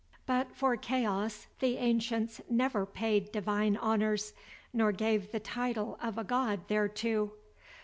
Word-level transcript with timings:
But 0.25 0.55
for 0.55 0.75
Chaos, 0.77 1.45
the 1.59 1.77
ancients 1.77 2.41
never 2.49 2.87
paid 2.87 3.31
divine 3.31 3.77
honors, 3.77 4.33
nor 4.73 4.91
gave 4.91 5.31
the 5.31 5.39
title 5.39 5.99
of 6.01 6.17
a 6.17 6.23
god 6.23 6.67
thereto. 6.69 7.33